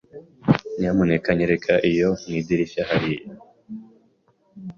[0.77, 3.25] Nyamuneka nyereka iyo mu idirishya hariya.